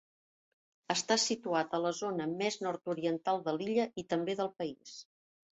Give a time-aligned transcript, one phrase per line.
[0.93, 4.99] Està situat a la zona més nord-oriental de l'illa i també del país.